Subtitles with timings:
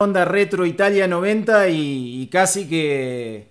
[0.00, 3.48] onda retro Italia 90 y, casi que,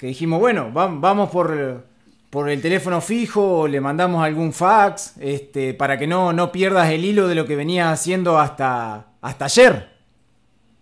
[0.00, 1.86] dijimos, bueno, vamos por,
[2.30, 7.04] por el teléfono fijo, le mandamos algún fax, este, para que no, no pierdas el
[7.04, 9.88] hilo de lo que venías haciendo hasta, hasta ayer.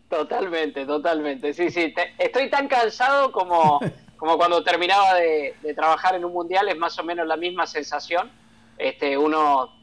[0.08, 1.52] Totalmente, totalmente.
[1.52, 3.80] Sí, sí, estoy tan cansado como,
[4.16, 8.30] como cuando terminaba de, trabajar en un mundial, es más o menos la misma sensación.
[8.78, 9.74] Este, uno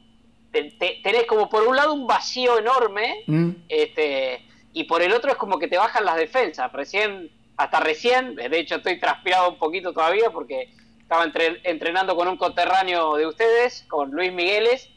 [0.51, 3.49] tenés como por un lado un vacío enorme, mm.
[3.69, 6.71] este, y por el otro es como que te bajan las defensas.
[6.71, 10.69] Recién, hasta recién, de hecho estoy transpirado un poquito todavía porque
[11.01, 11.25] estaba
[11.63, 14.89] entrenando con un conterráneo de ustedes, con Luis Migueles,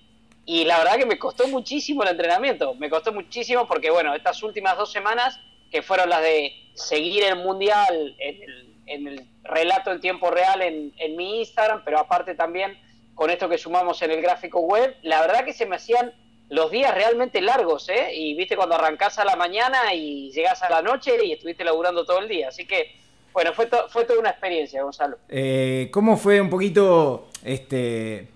[0.45, 4.43] y la verdad que me costó muchísimo el entrenamiento, me costó muchísimo porque, bueno, estas
[4.43, 5.41] últimas dos semanas,
[5.71, 11.17] que fueron las de seguir el Mundial en el, relato en tiempo real en, en
[11.17, 12.79] mi Instagram, pero aparte también
[13.15, 16.13] con esto que sumamos en el gráfico web, la verdad que se me hacían
[16.53, 18.15] los días realmente largos, ¿eh?
[18.15, 22.05] Y viste cuando arrancás a la mañana y llegás a la noche y estuviste laburando
[22.05, 22.49] todo el día.
[22.49, 22.95] Así que,
[23.33, 25.17] bueno, fue, fue toda una experiencia, Gonzalo.
[25.31, 28.29] Eh, ¿Cómo fue un poquito, este,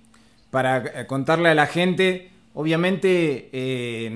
[0.51, 4.11] para contarle a la gente, obviamente, eh,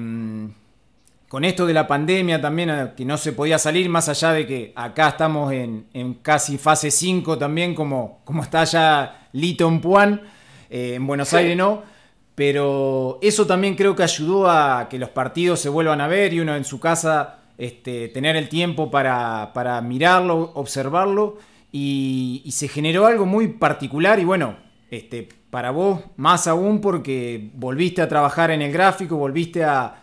[1.29, 4.47] con esto de la pandemia también, eh, que no se podía salir, más allá de
[4.47, 10.23] que acá estamos en, casi fase 5 también, como, como está ya Lito en Puan,
[10.70, 12.00] en Buenos Aires no
[12.34, 16.41] pero eso también creo que ayudó a que los partidos se vuelvan a ver y
[16.41, 21.36] uno en su casa este, tener el tiempo para, mirarlo, observarlo
[21.70, 24.56] y, se generó algo muy particular y bueno,
[24.91, 29.97] este, para vos más aún porque volviste a trabajar en el gráfico, volviste a,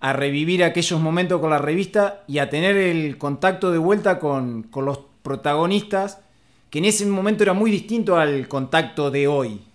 [0.00, 4.84] revivir aquellos momentos con la revista y a tener el contacto de vuelta con, con
[4.84, 6.20] los protagonistas,
[6.70, 9.65] que en ese momento era muy distinto al contacto de hoy.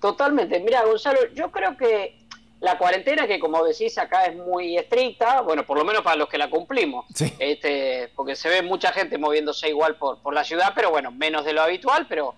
[0.00, 0.60] Totalmente.
[0.60, 2.18] Mira, Gonzalo, yo creo que
[2.60, 6.28] la cuarentena, que como decís acá es muy estricta, bueno, por lo menos para los
[6.28, 7.06] que la cumplimos,
[7.38, 11.44] este, porque se ve mucha gente moviéndose igual por, por la ciudad, pero bueno, menos
[11.44, 12.34] de lo habitual, pero...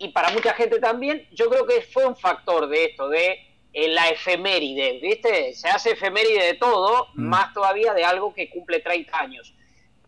[0.00, 3.40] Y para mucha gente también, yo creo que fue un factor de esto, de
[3.72, 5.52] eh, la efeméride, ¿viste?
[5.54, 7.28] Se hace efeméride de todo, mm.
[7.28, 9.52] más todavía de algo que cumple 30 años.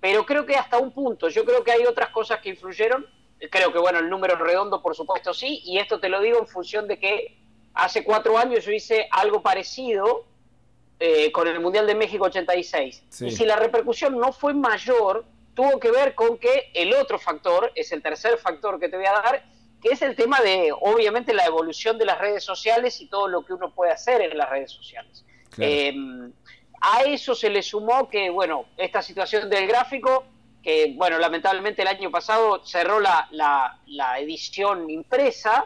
[0.00, 3.04] Pero creo que hasta un punto, yo creo que hay otras cosas que influyeron
[3.50, 6.46] Creo que, bueno, el número redondo, por supuesto, sí, y esto te lo digo en
[6.46, 7.38] función de que
[7.74, 10.26] hace cuatro años yo hice algo parecido
[10.98, 13.04] eh, con el Mundial de México 86.
[13.20, 15.24] Y si la repercusión no fue mayor,
[15.54, 19.06] tuvo que ver con que el otro factor, es el tercer factor que te voy
[19.06, 19.44] a dar,
[19.80, 23.44] que es el tema de, obviamente, la evolución de las redes sociales y todo lo
[23.46, 25.24] que uno puede hacer en las redes sociales.
[25.56, 26.32] Em,
[26.80, 30.24] a eso se le sumó que, bueno, esta situación del gráfico
[30.62, 35.64] que, bueno, lamentablemente el año pasado cerró la, la, edición impresa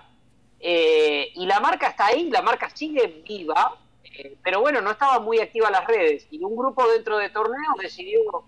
[0.60, 5.18] eh, y la marca está ahí, la marca sigue viva, eh, pero bueno, no estaba
[5.18, 8.44] muy activa las redes y un grupo dentro de torneo decidió,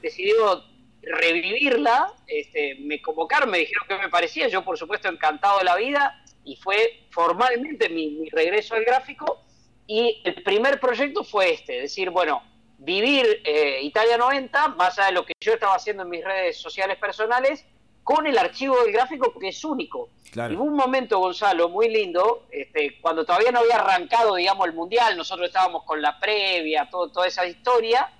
[0.00, 0.64] decidió
[1.02, 5.76] revivirla, este, me convocaron, me dijeron que me parecía, yo por supuesto encantado de la
[5.76, 9.42] vida y fue formalmente mi, mi regreso al gráfico
[9.86, 12.42] y el primer proyecto fue este, decir, bueno,
[12.80, 16.56] vivir eh, Italia 90, más allá de lo que yo estaba haciendo en mis redes
[16.56, 17.64] sociales personales,
[18.02, 20.08] con el archivo del gráfico que es único.
[20.34, 24.72] Y hubo un momento, Gonzalo, muy lindo, este, cuando todavía no había arrancado, digamos, el
[24.72, 28.10] Mundial, nosotros estábamos con la previa, todo, toda esa historia,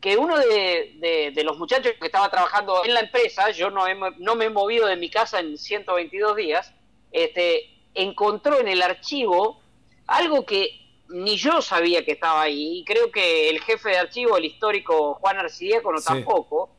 [0.00, 3.84] que uno de, los muchachos que estaba trabajando en la empresa, yo no,
[4.18, 6.72] no me he movido de mi casa en 122 días,
[7.12, 9.60] este, encontró en el archivo
[10.06, 10.81] algo que
[11.12, 15.14] ni yo sabía que estaba ahí, y creo que el jefe de archivo, el histórico
[15.14, 16.70] Juan Arcidiaco, no tampoco,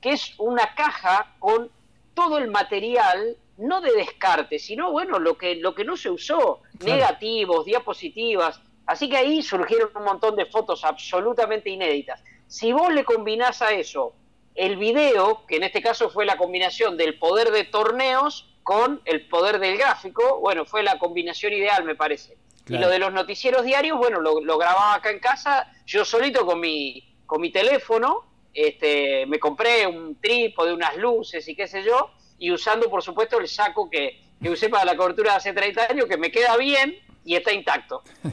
[0.00, 1.70] que es una caja con
[2.14, 6.62] todo el material, no de descarte, sino bueno, lo que, lo que no se usó,
[6.84, 8.60] negativos, diapositivas.
[8.86, 12.22] Así que ahí surgieron un montón de fotos absolutamente inéditas.
[12.46, 14.14] Si vos le combinás a eso
[14.54, 19.26] el video, que en este caso fue la combinación del poder de torneos con el
[19.28, 22.36] poder del gráfico, bueno, fue la combinación ideal, me parece.
[22.68, 26.60] Y lo de los noticieros diarios, bueno, lo, grababa acá en casa, yo solito con
[26.60, 28.24] mi, con mi teléfono,
[28.54, 33.38] este, me compré un trípode, unas luces y qué sé yo, y usando por supuesto
[33.40, 36.96] el saco que, usé para la cobertura de hace 30 años, que me queda bien
[37.24, 38.02] y está intacto.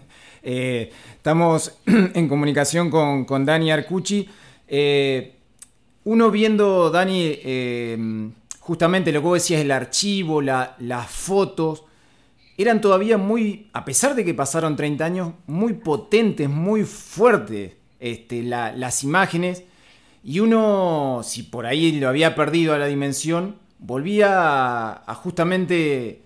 [0.50, 4.30] Eh, estamos en comunicación con, Dani Arcucci.
[4.65, 5.33] Eh,
[6.06, 7.97] uno viendo, Dani, eh,
[8.59, 11.83] justamente lo que vos decías, el archivo, las fotos,
[12.57, 18.42] eran todavía muy, a pesar de que pasaron 30 años, muy potentes, muy fuertes este,
[18.42, 19.63] las imágenes.
[20.24, 26.24] Y uno, si por ahí lo había perdido a la dimensión, volvía a, justamente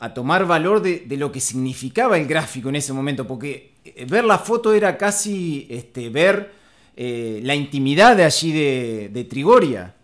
[0.00, 4.24] a tomar valor de, lo que significaba el gráfico en ese momento, porque eh, ver
[4.24, 6.52] la foto era casi este, ver
[6.96, 9.94] eh, la intimidad de allí de, Trigoria.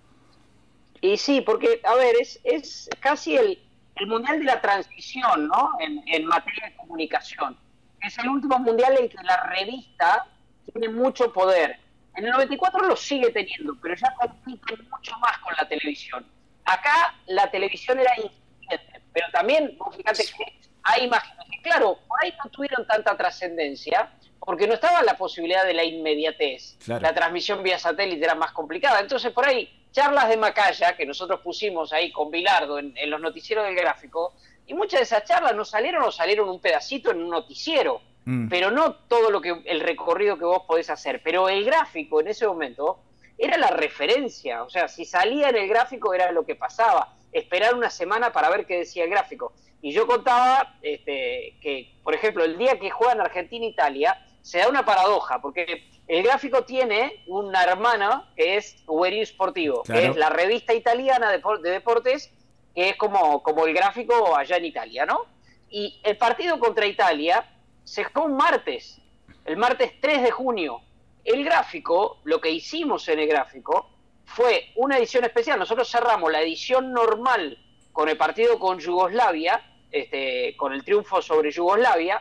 [1.00, 3.58] Y sí, porque, a ver, es, es casi el,
[3.96, 5.72] el mundial de la transición, ¿no?
[5.80, 7.56] En, en materia de comunicación.
[8.02, 10.26] Es el último mundial en que la revista
[10.70, 11.78] tiene mucho poder.
[12.16, 16.24] En el 94 lo sigue teniendo, pero ya compite mucho más con la televisión.
[16.64, 22.32] Acá la televisión era insuficiente, pero también, fíjate que hay imágenes que, claro, por ahí
[22.42, 26.76] no tuvieron tanta trascendencia, porque no estaba la posibilidad de la inmediatez.
[26.86, 29.00] La transmisión vía satélite era más complicada.
[29.00, 33.64] Entonces, por ahí, charlas de Macaya, que nosotros pusimos ahí con Bilardo en, los noticieros
[33.64, 34.34] del gráfico,
[34.66, 38.48] y muchas de esas charlas no salieron o salieron un pedacito en un noticiero, mm.
[38.48, 41.22] pero no todo lo que el recorrido que vos podés hacer.
[41.22, 42.98] Pero el gráfico en ese momento
[43.38, 47.14] era la referencia, o sea, si salía en el gráfico era lo que pasaba.
[47.30, 49.52] Esperar una semana para ver qué decía el gráfico.
[49.80, 54.84] Y yo contaba este, que, por ejemplo, el día que juegan Argentina-Italia, se da una
[54.84, 60.74] paradoja, porque el gráfico tiene una hermana que es Uberio Sportivo, que es la revista
[60.74, 62.30] italiana de, deportes,
[62.74, 65.26] que es como, como el gráfico allá en Italia, ¿no?
[65.70, 67.48] Y el partido contra Italia
[67.84, 69.00] se jugó un martes,
[69.44, 70.80] el martes 3 de junio.
[71.24, 73.88] El gráfico, lo que hicimos en el gráfico,
[74.26, 75.58] fue una edición especial.
[75.58, 77.58] Nosotros cerramos la edición normal
[77.92, 82.20] con el partido con Yugoslavia, este, con el triunfo sobre Yugoslavia,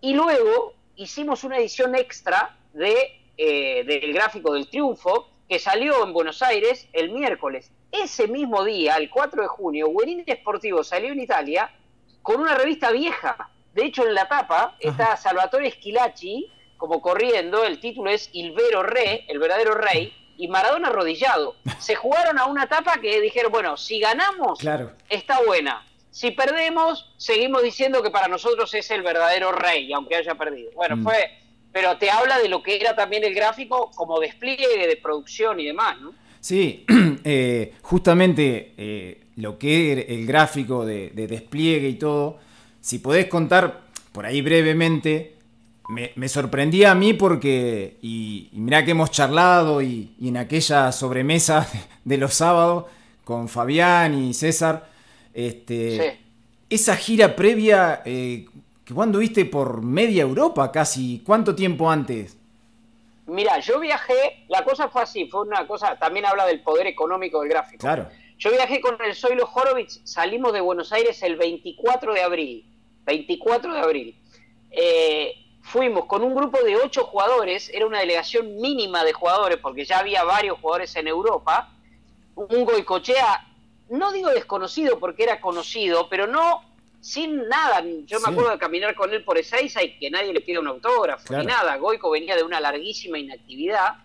[0.00, 6.12] y luego hicimos una edición extra de, eh, del gráfico del triunfo que salió en
[6.12, 7.70] Buenos Aires el miércoles.
[7.90, 11.70] Ese mismo día, el 4 de junio, Guerini Sportivo salió en Italia
[12.22, 13.50] con una revista vieja.
[13.74, 16.50] De hecho, en la tapa está Salvatore Schilacci
[16.80, 21.54] como corriendo, el título es Il Vero Re, el verdadero rey, y Maradona arrodillado.
[21.78, 24.58] Se jugaron a una etapa que dijeron, bueno, si ganamos,
[25.08, 25.86] está buena.
[26.10, 30.72] Si perdemos, seguimos diciendo que para nosotros es el verdadero rey, aunque haya perdido.
[30.74, 31.04] Bueno, mm.
[31.04, 31.38] fue,
[31.72, 35.66] pero te habla de lo que era también el gráfico como despliegue de producción y
[35.66, 36.12] demás, ¿no?
[36.40, 36.84] Sí,
[37.24, 42.38] eh, justamente eh, lo que era el gráfico de, despliegue y todo,
[42.80, 43.82] si podés contar
[44.12, 45.36] por ahí brevemente,
[45.88, 51.68] me, sorprendía a mí porque, y, mirá que hemos charlado y, y, en aquella sobremesa
[52.04, 52.86] de los sábados
[53.24, 54.88] con Fabián y César,
[55.34, 56.18] este,
[56.68, 58.46] Esa gira previa, eh,
[58.90, 62.36] que cuando viste por media Europa casi, ¿cuánto tiempo antes?
[63.26, 67.38] Mira, yo viajé, la cosa fue así, fue una cosa, también habla del poder económico
[67.38, 67.78] del gráfico.
[67.78, 68.08] Claro.
[68.36, 72.64] Yo viajé con el Zoilo Horowitz, salimos de Buenos Aires el 24 de abril.
[73.06, 74.16] 24 de abril.
[74.72, 79.84] Eh, fuimos con un grupo de ocho jugadores, era una delegación mínima de jugadores, porque
[79.84, 81.72] ya había varios jugadores en Europa.
[82.34, 83.46] Un Goicochea
[83.90, 86.69] no digo desconocido porque era conocido, pero no
[87.00, 87.82] sin nada.
[88.04, 90.68] Yo me acuerdo de caminar con él por Ezeiza y que nadie le pida un
[90.68, 91.76] autógrafo ni nada.
[91.76, 93.96] Goico venía de una larguísima inactividad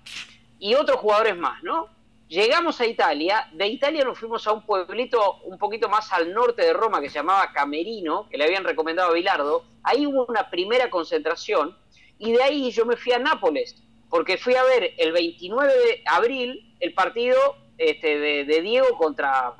[0.59, 1.89] y otros jugadores más, ¿no?
[2.27, 6.63] Llegamos a Italia, de Italia nos fuimos a un pueblito un poquito más al norte
[6.63, 9.63] de Roma que se llamaba Camerino, que le habían recomendado a Bilardo.
[9.83, 11.77] Ahí hubo una primera concentración
[12.17, 13.75] y de ahí yo me fui a Nápoles,
[14.09, 17.37] porque fui a ver el 29 de abril el partido
[17.77, 19.53] este, de Diego contra,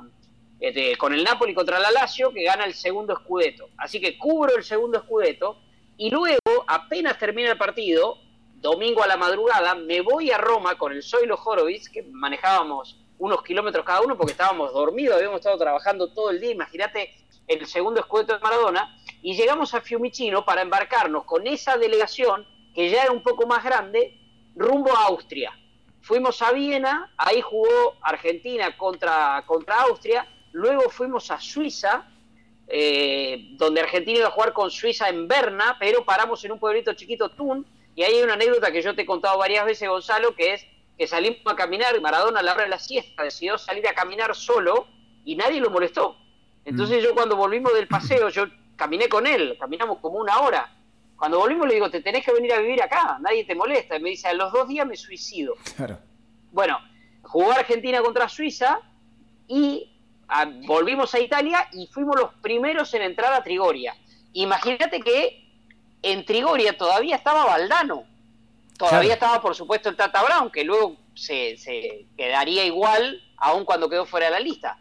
[0.58, 3.68] este, con el Napoli contra la Lazio, que gana el segundo escudeto.
[3.76, 5.58] Así que cubro el segundo escudeto
[5.98, 8.18] y luego, apenas termina el partido,
[8.56, 13.42] domingo a la madrugada, me voy a Roma con el Zoilo Horowitz, que manejábamos unos
[13.42, 17.14] kilómetros cada uno porque estábamos dormidos, habíamos estado trabajando todo el día, imagínate
[17.48, 22.90] el segundo escudeto de Maradona, y llegamos a Fiumicino para embarcarnos con esa delegación, que
[22.90, 24.18] ya era un poco más grande,
[24.54, 25.58] rumbo a Austria.
[26.02, 32.06] Fuimos a Viena, ahí jugó Argentina contra, contra Austria, Luego fuimos a Suiza,
[32.66, 36.94] eh, donde Argentina iba a jugar con Suiza en Berna, pero paramos en un pueblito
[36.94, 40.34] chiquito, Thun, y ahí hay una anécdota que yo te he contado varias veces, Gonzalo,
[40.34, 43.86] que es que salimos a caminar, Maradona a la hora de la siesta decidió salir
[43.86, 44.86] a caminar solo
[45.26, 46.16] y nadie lo molestó.
[46.64, 47.04] Entonces mm.
[47.04, 48.46] yo cuando volvimos del paseo, yo
[48.76, 50.74] caminé con él, caminamos como una hora.
[51.18, 53.98] Cuando volvimos le digo, te tenés que venir a vivir acá, nadie te molesta.
[53.98, 55.54] Y me dice, a los dos días me suicido.
[56.50, 56.78] Bueno,
[57.24, 58.80] jugó Argentina contra Suiza
[59.46, 59.92] y
[60.66, 63.96] volvimos a Italia y fuimos los primeros en entrar a Trigoria.
[64.32, 65.46] Imagínate que
[66.02, 68.04] en Trigoria todavía estaba Valdano.
[68.78, 71.56] Todavía estaba, por supuesto, el Tata Brown, que luego se,
[72.16, 74.78] quedaría igual aun cuando quedó fuera de la lista.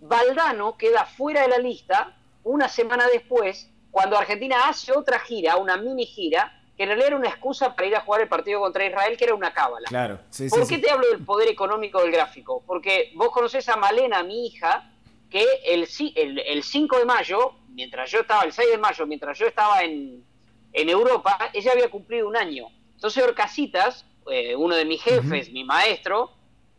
[0.00, 5.76] Valdano queda fuera de la lista una semana después, cuando Argentina hace otra gira, una
[5.76, 8.86] mini gira, que en realidad era una excusa para ir a jugar el partido contra
[8.86, 9.88] Israel, que era una cábala.
[9.88, 12.62] Claro, ¿Por qué te hablo del poder económico del gráfico?
[12.64, 14.88] Porque vos conocés a Malena, mi hija,
[15.28, 19.36] que el, el, el 5 de mayo, mientras yo estaba, el 6 de mayo, mientras
[19.36, 20.24] yo estaba en,
[20.72, 22.68] en Europa, ella había cumplido un año.
[22.94, 26.30] Entonces Orcasitas, eh, uno de mis jefes, mi maestro,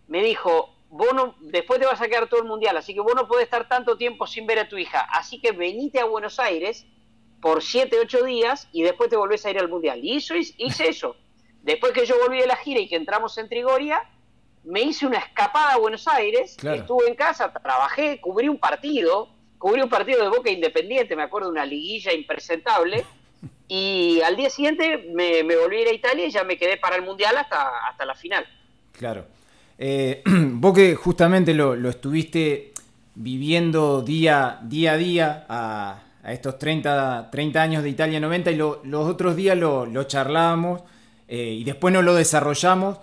[0.07, 3.15] me dijo, vos no, después te vas a quedar todo el mundial, así que vos
[3.15, 6.39] no podés estar tanto tiempo sin ver a tu hija, así que venite a Buenos
[6.39, 6.85] Aires
[7.41, 9.99] por 7, 8 días y después te volvés a ir al mundial.
[10.03, 11.15] Y hice eso.
[11.61, 14.01] Después que yo volví de la gira y que entramos en Trigoria,
[14.63, 19.81] me hice una escapada a Buenos Aires, estuve en casa, trabajé, cubrí un partido, cubrí
[19.81, 23.05] un partido de Boca Independiente, me acuerdo de una liguilla impresentable,
[23.67, 26.95] y al día siguiente me, volví a ir a Italia y ya me quedé para
[26.95, 28.45] el Mundial hasta, hasta la final.
[28.91, 29.25] Claro.
[29.77, 32.73] Eh, vos que justamente lo, estuviste
[33.15, 39.07] viviendo día, día a día a, estos 30, 30, años de Italia 90 y los
[39.07, 40.81] otros días lo, lo charlábamos
[41.27, 42.97] eh, y después no lo desarrollamos.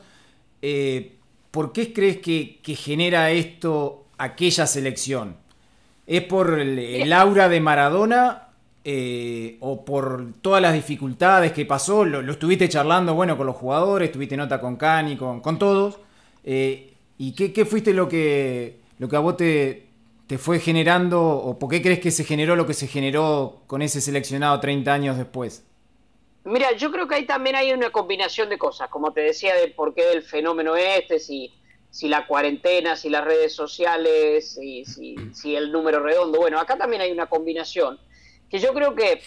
[0.62, 1.16] Eh,
[1.50, 5.36] ¿Por qué crees que, genera esto aquella selección?
[6.06, 8.48] ¿Es por el, aura de Maradona
[9.60, 12.04] o por todas las dificultades que pasó?
[12.04, 16.00] Lo, estuviste charlando, bueno, con los jugadores, estuviste nota con Cani, con, con todos.
[16.46, 19.85] Eh, ¿Y qué, fuiste lo que, lo que a vos te,
[20.26, 23.82] te fue generando o por qué crees que se generó lo que se generó con
[23.82, 25.64] ese seleccionado 30 años después?
[26.44, 29.68] Mira, yo creo que ahí también hay una combinación de cosas, como te decía, de
[29.68, 31.52] por qué del fenómeno este, si,
[31.90, 36.38] si la cuarentena, si las redes sociales, si, si, si el número redondo.
[36.38, 37.98] Bueno, acá también hay una combinación
[38.48, 39.22] que yo creo que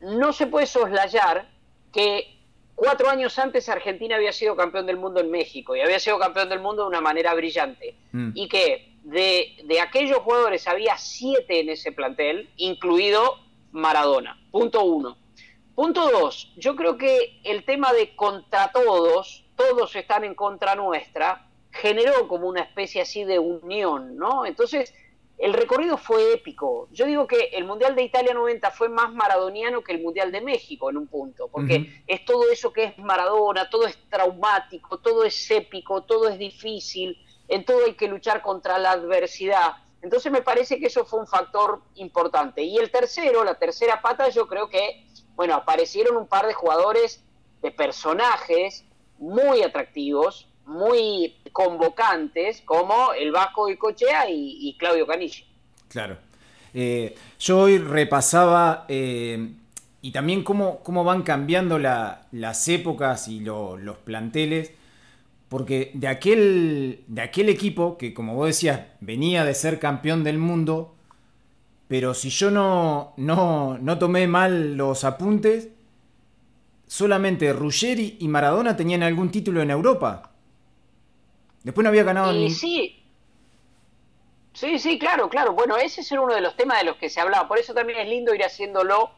[0.00, 1.48] no se puede soslayar
[1.92, 2.40] que
[2.80, 6.48] Cuatro años antes Argentina había sido campeón del mundo en México y había sido campeón
[6.48, 7.94] del mundo de una manera brillante.
[8.12, 8.30] Mm.
[8.32, 13.38] Y que de, de, aquellos jugadores había siete en ese plantel, incluido
[13.72, 14.40] Maradona.
[14.50, 15.16] Punto uno.
[15.74, 21.48] Punto dos, yo creo que el tema de contra todos, todos están en contra nuestra,
[21.70, 24.44] generó como una especie así de unión, ¿no?
[24.44, 24.92] Entonces,
[25.38, 26.88] el recorrido fue épico.
[26.92, 30.42] Yo digo que el Mundial de Italia 90 fue más maradoniano que el Mundial de
[30.42, 35.24] México en un punto, porque es todo eso que es Maradona, todo es traumático, todo
[35.24, 37.16] es épico, todo es difícil,
[37.50, 39.72] en todo hay que luchar contra la adversidad.
[40.02, 42.62] Entonces me parece que eso fue un factor importante.
[42.62, 47.22] Y el tercero, la tercera pata, yo creo que, bueno, aparecieron un par de jugadores,
[47.60, 48.84] de personajes
[49.18, 55.44] muy atractivos, muy convocantes como el Vasco y Cochea y, Claudio Canillo.
[55.88, 56.16] Claro.
[56.72, 59.50] Eh, yo hoy repasaba eh,
[60.00, 64.72] y también cómo, cómo van cambiando las épocas y los planteles,
[65.50, 70.38] porque de aquel, de aquel equipo que, como vos decías, venía de ser campeón del
[70.38, 70.94] mundo,
[71.88, 75.70] pero si yo no, no, no tomé mal los apuntes,
[76.86, 80.30] solamente Ruggeri y Maradona tenían algún título en Europa.
[81.64, 82.48] Después no había ganado ni.
[82.52, 83.02] Sí.
[84.52, 85.52] Sí, sí, claro, claro.
[85.52, 87.48] Bueno, ese es uno de los temas de los que se hablaba.
[87.48, 89.10] Por eso también es lindo ir haciéndolo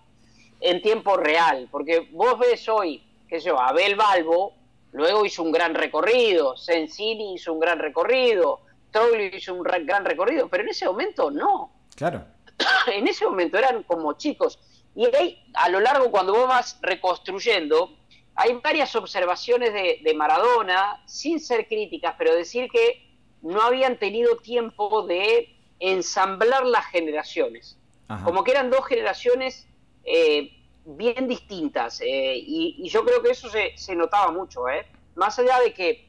[0.60, 1.68] en tiempo real.
[1.70, 4.61] Porque vos ves hoy, qué sé yo, Abel Balbo,
[4.92, 10.48] luego hizo un gran recorrido, Sensini hizo un gran recorrido, Troglio hizo un gran recorrido,
[10.48, 11.72] pero en ese momento no.
[11.96, 12.24] Claro.
[12.92, 14.58] en ese momento eran como chicos.
[14.94, 17.96] Y ahí, a lo largo, cuando vos vas reconstruyendo,
[18.34, 25.02] hay varias observaciones de, Maradona, sin ser críticas, pero decir que no habían tenido tiempo
[25.06, 27.78] de ensamblar las generaciones.
[28.24, 29.66] Como que eran dos generaciones
[30.04, 32.00] eh, bien distintas.
[32.00, 34.68] Eh, y, yo creo que eso se, notaba mucho.
[34.68, 34.86] ¿eh?
[35.14, 36.08] Más allá de que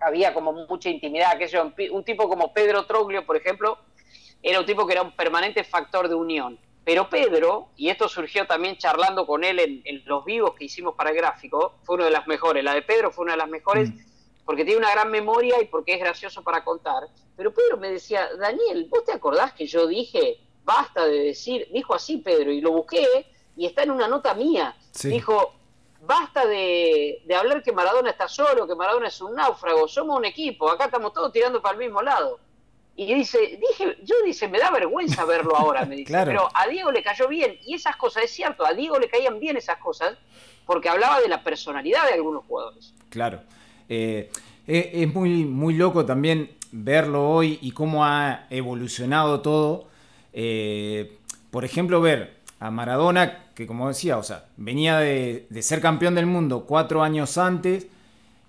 [0.00, 3.78] había como mucha intimidad, que yo, un tipo como Pedro Troglio, por ejemplo,
[4.42, 6.58] era un tipo que era un permanente factor de unión.
[6.84, 11.10] Pero Pedro, y esto surgió también charlando con él en, los vivos que hicimos para
[11.10, 12.64] el gráfico, fue una de las mejores.
[12.64, 13.98] La de Pedro fue una de las mejores mm.
[14.46, 17.04] porque tiene una gran memoria y porque es gracioso para contar.
[17.36, 21.94] Pero Pedro me decía, Daniel, ¿vos te acordás que yo dije, basta de decir, dijo
[21.94, 23.06] así Pedro, y lo busqué
[23.56, 24.74] y está en una nota mía.
[25.02, 25.54] Dijo,
[26.02, 30.24] basta de, de hablar que Maradona está solo, que Maradona es un náufrago, somos un
[30.24, 32.38] equipo, acá estamos todos tirando para el mismo lado.
[32.96, 36.92] Y dice, dije, yo dice, me da vergüenza verlo ahora, me dice, pero a Diego
[36.92, 37.58] le cayó bien.
[37.64, 40.18] Y esas cosas, es cierto, a Diego le caían bien esas cosas,
[40.66, 42.92] porque hablaba de la personalidad de algunos jugadores.
[43.08, 43.40] Claro.
[43.88, 44.30] Eh,
[44.66, 49.88] eh, es muy, muy loco también verlo hoy y cómo ha evolucionado todo.
[50.32, 51.16] Eh,
[51.50, 56.26] por ejemplo, ver a Maradona, que como decía, o sea, venía de, ser campeón del
[56.26, 57.86] mundo cuatro años antes,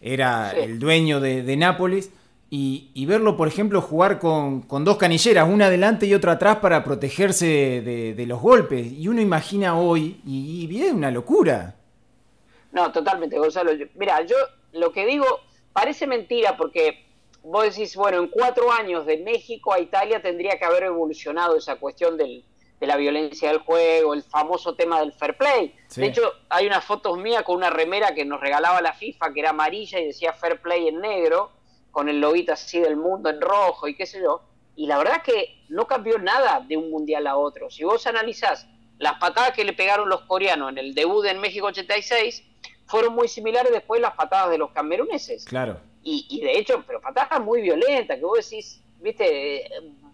[0.02, 2.12] era el dueño de, de Nápoles
[2.54, 7.46] y, verlo, por ejemplo, jugar con, dos canilleras, una adelante y otra atrás para protegerse
[7.82, 8.92] de, los golpes.
[8.92, 11.76] Y uno imagina hoy, y, y, es una locura.
[12.74, 13.72] No, totalmente, Gonzalo.
[13.96, 14.36] Mira, yo
[14.74, 15.26] lo que digo
[15.72, 17.06] parece mentira porque
[17.42, 21.78] vos decís, bueno, en cuatro años de México a Italia tendría que haber evolucionado esa
[21.78, 22.44] cuestión del,
[22.82, 25.76] de la violencia del juego, el famoso tema del fair play.
[25.96, 29.40] De hecho, hay unas fotos mías con una remera que nos regalaba la FIFA, que
[29.40, 31.52] era amarilla y decía fair play en negro,
[31.92, 34.42] con el lobito así del mundo en rojo y qué sé yo.
[34.76, 37.70] Y la verdad es que no cambió nada de un mundial a otro.
[37.70, 41.68] Si vos analizás las patadas que le pegaron los coreanos en el debut en México
[41.68, 42.44] 86,
[42.88, 45.46] fueron muy similares después las patadas de los cameruneses.
[45.46, 45.80] Claro.
[46.02, 49.70] Y, y de hecho, pero patadas muy violentas, que vos decís, viste,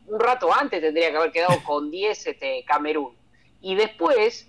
[0.08, 3.16] un rato antes tendría que haber quedado con 10 este, Camerún.
[3.62, 4.48] Y después,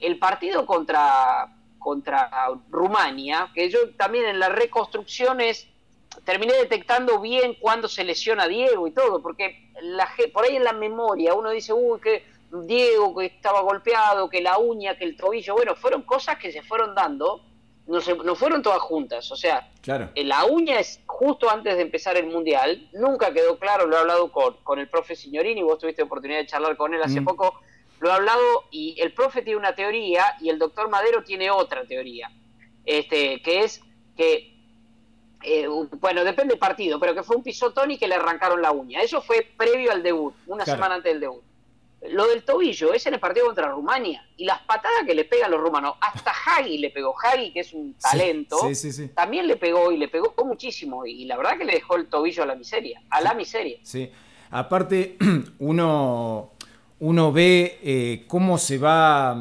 [0.00, 5.68] el partido contra, contra Rumania, que yo también en las reconstrucciones
[6.24, 10.72] terminé detectando bien cuando se lesiona Diego y todo, porque la, por ahí en la
[10.72, 15.54] memoria uno dice, uy, que Diego que estaba golpeado, que la uña, que el tobillo,
[15.54, 17.44] bueno, fueron cosas que se fueron dando
[17.88, 19.30] no, se, no fueron todas juntas.
[19.32, 20.10] O sea, claro.
[20.14, 22.88] Eh, la uña es justo antes de empezar el mundial.
[22.92, 26.46] Nunca quedó claro, lo he hablado con, con el profe Signorini, vos tuviste oportunidad de
[26.46, 27.24] charlar con él hace mm.
[27.24, 27.60] poco.
[28.00, 31.84] Lo he hablado y el profe tiene una teoría y el doctor Madero tiene otra
[31.84, 32.30] teoría.
[32.84, 33.80] Este, que es
[34.16, 34.54] que,
[35.42, 35.66] eh,
[36.00, 39.00] bueno, depende del partido, pero que fue un pisotón y que le arrancaron la uña.
[39.00, 41.42] Eso fue previo al debut, una semana antes del debut.
[42.10, 44.24] Lo del tobillo es en el partido contra Rumania.
[44.36, 47.14] Y las patadas que le pegan los rumanos, hasta Hagi le pegó.
[47.18, 48.56] Hagi, que es un talento,
[49.14, 51.04] también le pegó y le pegó muchísimo.
[51.04, 53.02] Y la verdad que le dejó el tobillo a la miseria.
[53.10, 53.78] A la miseria.
[53.82, 54.10] Sí.
[54.50, 55.16] Aparte,
[55.58, 56.52] uno,
[57.00, 59.36] uno ve eh, cómo se va,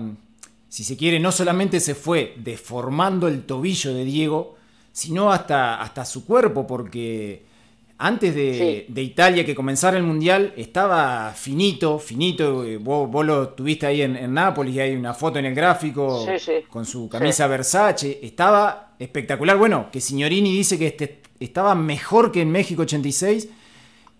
[0.67, 4.57] si se quiere, no solamente se fue deformando el tobillo de Diego,
[4.91, 7.45] sino hasta, hasta su cuerpo, porque
[7.99, 12.63] antes de, Italia que comenzara el Mundial, estaba finito, finito.
[12.63, 16.23] Eh, vos, lo tuviste ahí en, en, Nápoles y hay una foto en el gráfico
[16.69, 18.19] con su camisa Versace.
[18.21, 19.57] Estaba espectacular.
[19.57, 23.49] Bueno, que Signorini dice que este, estaba mejor que en México 86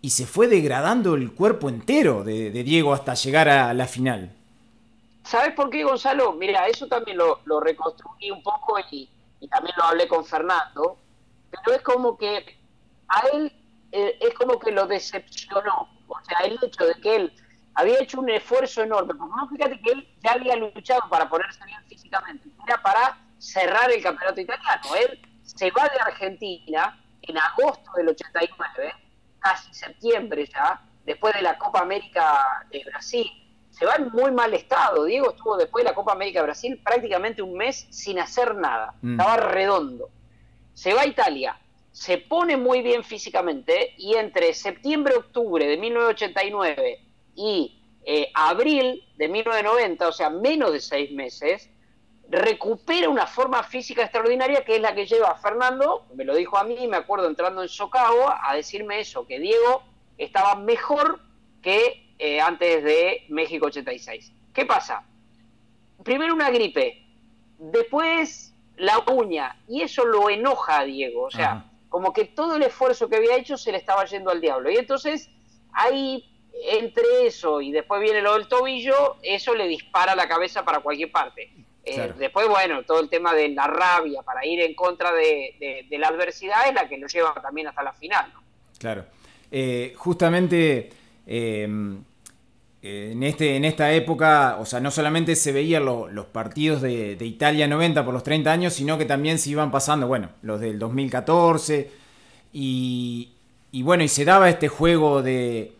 [0.01, 4.31] y se fue degradando el cuerpo entero de, Diego hasta llegar a la final.
[5.23, 6.33] ¿Sabes por qué, Gonzalo?
[6.33, 9.07] Mira, eso también lo, lo reconstruí un poco y,
[9.39, 10.97] y también lo hablé con Fernando.
[11.51, 12.43] Pero es como que
[13.09, 13.51] a él
[13.97, 15.89] eh, es como que lo decepcionó.
[16.07, 17.33] O sea, el hecho de que él
[17.73, 21.65] había hecho un esfuerzo enorme, porque no fíjate que él ya había luchado para ponerse
[21.65, 24.95] bien físicamente, era para cerrar el campeonato italiano.
[24.99, 28.93] Él se va de Argentina en agosto del 89,
[29.39, 33.27] casi septiembre ya, después de la Copa América de Brasil.
[33.71, 35.05] Se va en muy mal estado.
[35.05, 38.93] Diego estuvo después de la Copa América de Brasil prácticamente un mes sin hacer nada.
[39.01, 39.19] Mm.
[39.19, 40.09] Estaba redondo.
[40.73, 41.59] Se va a Italia,
[41.97, 46.99] se pone muy bien físicamente y entre septiembre-octubre de 1989
[47.33, 51.71] y eh, abril de 1990, o sea, menos de seis meses,
[52.29, 56.59] recupera una forma física extraordinaria que es la que lleva a Fernando, me lo dijo
[56.59, 59.81] a mí, me acuerdo entrando en Socavo, a decirme eso, que Diego
[60.19, 61.19] estaba mejor
[61.63, 64.31] que eh, antes de México 86.
[64.53, 65.03] ¿Qué pasa?
[66.03, 67.03] Primero una gripe,
[67.57, 72.63] después la uña, y eso lo enoja a Diego, o sea, como que todo el
[72.63, 74.69] esfuerzo que había hecho se le estaba yendo al diablo.
[74.69, 75.29] Y entonces
[75.73, 76.25] ahí,
[76.71, 81.11] entre eso y después viene lo del tobillo, eso le dispara la cabeza para cualquier
[81.11, 81.51] parte.
[81.85, 86.09] Eh, después, bueno, todo el tema de la rabia para ir en contra de, la
[86.09, 88.33] adversidad es la que lo lleva también hasta la final.
[88.77, 89.05] Claro.
[89.49, 90.89] Eh, justamente
[91.25, 91.67] eh,
[93.11, 97.67] en, este, en esta época, o sea, no solamente se veían los partidos de, Italia
[97.67, 101.91] 90 por los 30 años, sino que también se iban pasando, bueno, los del 2014,
[102.53, 103.31] y,
[103.71, 105.73] y bueno, y se daba este juego de,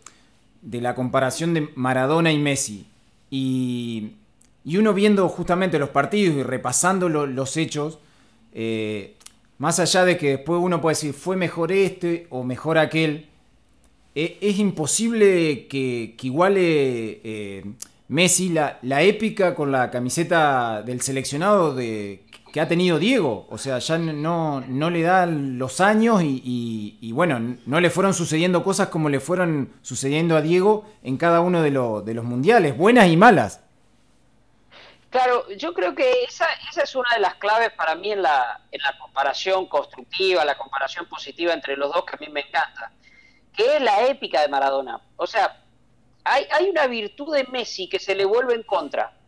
[0.62, 2.86] de la comparación de Maradona y Messi.
[3.30, 4.12] Y,
[4.64, 7.98] y uno viendo justamente los partidos y repasando los hechos,
[8.52, 9.16] eh,
[9.58, 13.28] más allá de que después uno puede decir, fue mejor este o mejor aquel,
[14.18, 17.64] e, es imposible que, iguale eh,
[18.08, 23.46] Messi la, épica con la camiseta del seleccionado de, que ha tenido Diego.
[23.48, 28.64] O sea, ya no, no le dan los años y, bueno, no le fueron sucediendo
[28.64, 33.06] cosas como le fueron sucediendo a Diego en cada uno de, de los mundiales, buenas
[33.06, 33.60] y malas.
[35.10, 38.62] Claro, yo creo que esa, esa es una de las claves para mí en la,
[38.72, 42.90] en la comparación constructiva, la comparación positiva entre los dos que a mí me encanta
[43.58, 45.02] que es la épica de Maradona.
[45.16, 45.64] O sea,
[46.22, 49.18] hay, hay una virtud de Messi que se le vuelve en contra,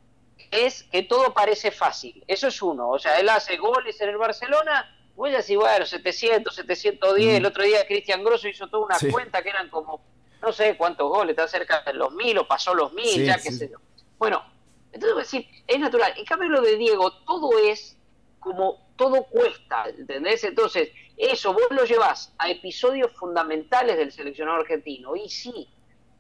[0.53, 2.23] es que todo parece fácil.
[2.29, 2.91] Eso es uno.
[2.91, 7.39] O sea, él hace goles en el Barcelona, voy a decir, bueno, 700, 710.
[7.39, 10.01] El otro día Cristian Grosso hizo toda una cuenta que eran como,
[10.41, 13.51] no sé cuántos goles, está cerca de los mil o pasó los mil, ya qué
[13.51, 13.79] sé yo.
[14.17, 14.45] Bueno,
[14.93, 16.15] entonces es natural.
[16.17, 17.97] En cambio, lo de Diego, todo es
[18.39, 20.45] como todo cuesta, ¿entendés?
[20.45, 25.67] Entonces, eso vos lo llevas a episodios fundamentales del seleccionado argentino y sí,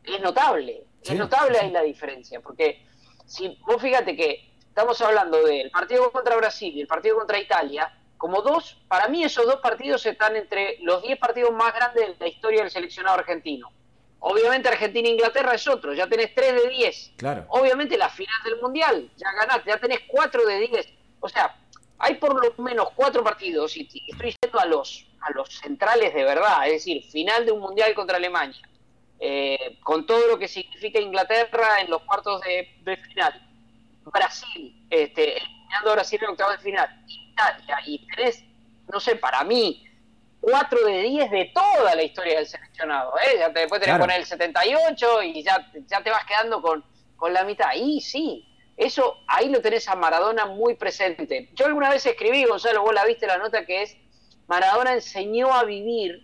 [0.03, 0.87] es notable.
[1.03, 2.87] Es notable ahí la diferencia, porque
[3.27, 7.95] si vos fíjate que estamos hablando del partido contra Brasil y el partido contra Italia,
[8.17, 12.25] como dos, para mí esos dos partidos están entre los 10 partidos más grandes de
[12.25, 13.71] la historia del seleccionado argentino.
[14.21, 17.13] Obviamente Argentina e Inglaterra es otro, ya tenés 3 de 10.
[17.19, 17.45] Claro.
[17.49, 20.89] Obviamente la final del Mundial, ya ganaste, ya tenés 4 de 10.
[21.21, 21.55] O sea,
[22.01, 26.25] hay por lo menos cuatro partidos, y estoy diciendo a los, a los centrales de
[26.25, 28.61] verdad, es decir, final de un Mundial contra Alemania,
[29.21, 33.49] eh, con todo lo que significa Inglaterra en los cuartos de, final,
[34.07, 38.43] Brasil, este, eliminando a Brasil en octavos de final, Italia, y tres,
[38.91, 39.85] no sé, para mí,
[40.41, 43.13] 4 de 10 de toda la historia del seleccionado.
[43.19, 43.37] ¿eh?
[43.39, 46.83] Ya te, después tenés que poner el 78 y ya, ya te vas quedando con,
[47.17, 47.69] con la mitad.
[47.77, 51.51] Y sí, eso ahí lo tenés a Maradona muy presente.
[51.55, 53.97] Yo alguna vez escribí, Gonzalo, vos la viste la nota que es,
[54.47, 56.23] Maradona enseñó a vivir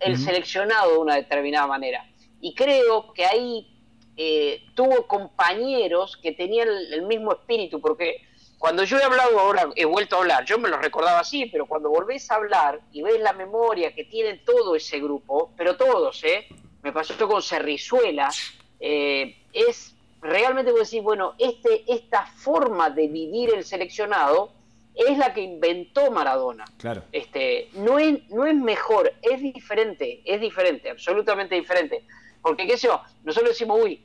[0.00, 2.04] el seleccionado de una determinada manera.
[2.40, 3.70] Y creo que ahí
[4.16, 8.26] eh, tuvo compañeros que tenían el, mismo espíritu, porque
[8.58, 11.66] cuando yo he hablado ahora, he vuelto a hablar, yo me lo recordaba así, pero
[11.66, 16.22] cuando volvés a hablar y ves la memoria que tiene todo ese grupo, pero todos,
[16.24, 16.48] ¿eh?
[16.82, 18.30] Me pasó esto con Cerrizuela,
[18.78, 24.52] eh, es realmente vos decís, bueno, este, esta forma de vivir el seleccionado
[24.94, 26.64] es la que inventó Maradona.
[26.76, 27.04] Claro.
[27.12, 32.04] Este, no, es, no es mejor, es diferente, es diferente, absolutamente diferente.
[32.42, 34.02] Porque, qué sé yo, nosotros decimos, uy,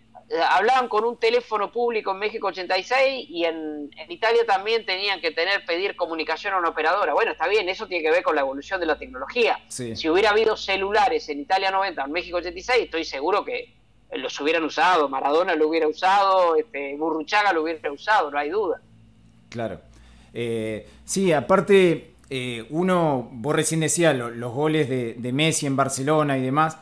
[0.49, 5.65] hablaban con un teléfono público en México 86 y en, Italia también tenían que tener,
[5.65, 7.13] pedir comunicación a una operadora.
[7.13, 9.59] Bueno, está bien, eso tiene que ver con la evolución de la tecnología.
[9.67, 13.73] Si hubiera habido celulares en Italia 90, en México 86, estoy seguro que
[14.11, 18.81] los hubieran usado, Maradona lo hubiera usado, este, Burruchaga lo hubiera usado, no hay duda.
[19.49, 19.81] Claro.
[20.33, 26.41] Eh, sí, aparte, eh, uno, vos recién decías los goles de, Messi en Barcelona y
[26.41, 26.77] demás,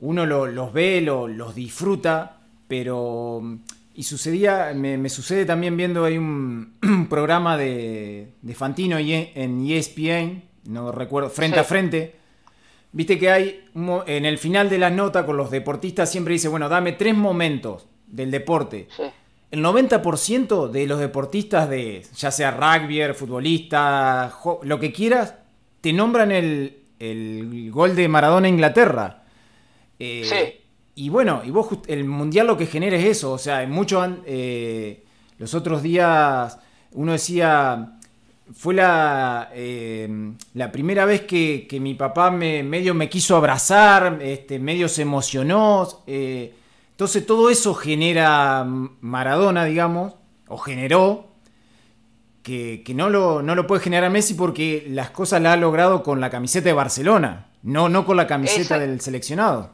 [0.00, 3.42] uno los ve, los disfruta, pero...
[3.92, 11.28] Y sucedía, me, sucede también viendo ahí un, programa de, Fantino en ESPN, no recuerdo,
[11.28, 12.19] frente a frente,
[12.92, 13.64] Viste que hay
[14.06, 17.86] en el final de la nota con los deportistas siempre dice, bueno, dame tres momentos
[18.06, 18.88] del deporte.
[19.50, 25.34] El 90% de los deportistas de, ya sea rugby, futbolista, lo que quieras,
[25.80, 29.22] te nombran el, gol de Maradona a Inglaterra.
[29.98, 30.60] Eh, sí.
[30.96, 33.32] Y bueno, y vos el mundial lo que genera es eso.
[33.32, 35.04] O sea, muchos eh,
[35.38, 36.58] los otros días
[36.92, 37.99] uno decía
[38.54, 40.08] fue la, eh,
[40.54, 46.02] la primera vez que, mi papá me, medio me quiso abrazar, este, medio se emocionó.
[46.06, 46.54] Eh,
[46.90, 50.14] entonces todo eso genera Maradona, digamos,
[50.48, 51.28] o generó,
[52.42, 56.20] que, no, lo, no lo puede generar Messi porque las cosas las ha logrado con
[56.20, 59.70] la camiseta de Barcelona, no, no con la camiseta del seleccionado.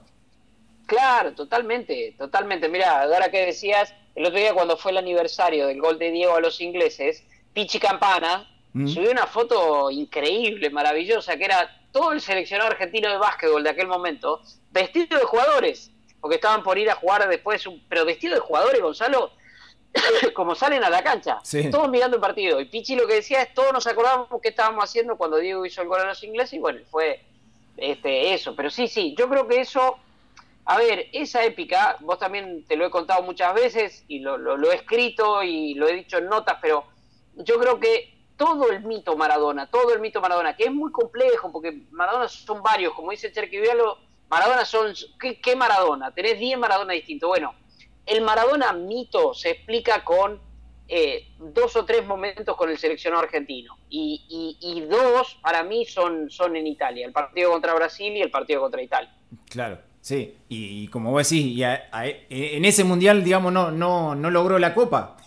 [0.84, 2.68] Claro, totalmente, totalmente.
[2.68, 6.36] Mira, ahora que decías, el otro día cuando fue el aniversario del gol de Diego
[6.36, 8.46] a los ingleses, Pichi Campana,
[8.84, 13.86] Subió una foto increíble, maravillosa, que era todo el seleccionado argentino de básquetbol de aquel
[13.86, 18.82] momento, vestido de jugadores, porque estaban por ir a jugar después, pero vestido de jugadores,
[18.82, 19.30] Gonzalo,
[20.34, 21.38] como salen a la cancha,
[21.70, 22.60] todos mirando el partido.
[22.60, 25.80] Y Pichi lo que decía es, todos nos acordábamos qué estábamos haciendo cuando Diego hizo
[25.80, 27.22] el gol a los ingleses, y bueno, fue
[27.78, 28.54] este, eso.
[28.54, 29.96] Pero sí, sí, yo creo que eso,
[30.66, 34.70] a ver, esa épica, vos también te lo he contado muchas veces, y lo, lo
[34.70, 36.84] he escrito y lo he dicho en notas, pero
[37.36, 41.50] yo creo que todo el mito Maradona, todo el mito Maradona, que es muy complejo,
[41.50, 46.12] porque Maradona son varios, como dice Cherquivialo, Maradona son, ¿qué, Maradona?
[46.12, 47.28] Tenés 10 Maradona distintos.
[47.28, 47.54] Bueno,
[48.04, 50.40] el Maradona mito se explica con
[50.88, 53.76] eh, dos o tres momentos con el seleccionado argentino.
[53.88, 58.60] Y, dos, para mí, son, son en Italia, el partido contra Brasil y el partido
[58.60, 59.14] contra Italia.
[59.48, 59.78] Claro.
[60.00, 61.60] Sí, y, como vos decís,
[62.30, 65.16] en ese mundial, digamos, no, no, no logró la copa.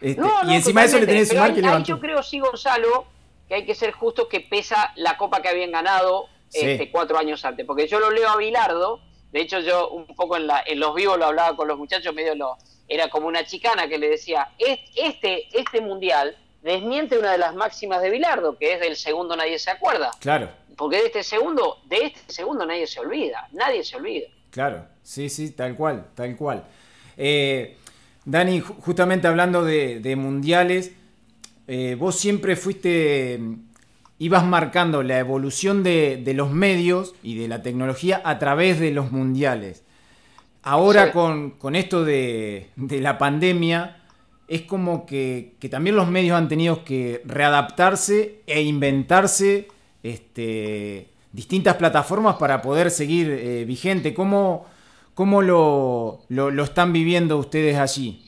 [0.00, 1.84] Este, y encima de eso le tenés que sumar que.
[1.84, 3.06] Yo creo, sí, Gonzalo,
[3.48, 7.44] que hay que ser justo que pesa la copa que habían ganado este, cuatro años
[7.44, 7.66] antes.
[7.66, 9.00] Porque yo lo leo a Bilardo,
[9.32, 12.14] de hecho yo un poco en, la, en los vivos lo hablaba con los muchachos,
[12.14, 12.56] medio lo
[12.90, 18.02] era como una chicana que le decía, este, este mundial desmiente una de las máximas
[18.02, 20.10] de Bilardo, que es del segundo nadie se acuerda.
[20.18, 20.50] Claro.
[20.76, 24.26] Porque de este segundo, de este segundo nadie se olvida, nadie se olvida.
[24.50, 26.64] Claro, sí, sí, tal cual, tal cual.
[27.16, 27.76] Eh,
[28.24, 30.92] Dani, justamente hablando de, mundiales,
[31.66, 33.40] eh, vos siempre fuiste,
[34.18, 39.10] ibas marcando la evolución de, los medios y de la tecnología a través de los
[39.12, 39.84] mundiales.
[40.62, 43.96] Ahora con, esto de, la pandemia,
[44.48, 49.68] es como que, también los medios han tenido que readaptarse e inventarse
[50.02, 54.12] este, distintas plataformas para poder seguir eh, vigente.
[54.12, 54.66] ¿Cómo,
[55.20, 58.24] ¿Cómo lo, lo, están viviendo ustedes allí?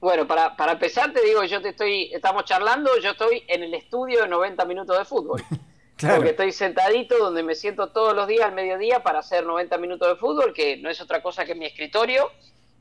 [0.00, 3.72] Bueno, para, para, empezar te digo, yo te estoy, estamos charlando, yo estoy en el
[3.72, 5.42] estudio de 90 minutos de fútbol.
[5.96, 6.16] claro.
[6.16, 10.08] Porque estoy sentadito donde me siento todos los días al mediodía para hacer 90 minutos
[10.08, 12.32] de fútbol, que no es otra cosa que mi escritorio.